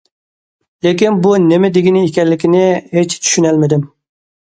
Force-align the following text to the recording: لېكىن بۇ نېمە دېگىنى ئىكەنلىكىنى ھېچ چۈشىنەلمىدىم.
لېكىن 0.85 1.19
بۇ 1.25 1.33
نېمە 1.43 1.69
دېگىنى 1.75 2.01
ئىكەنلىكىنى 2.05 2.63
ھېچ 2.95 3.13
چۈشىنەلمىدىم. 3.27 3.85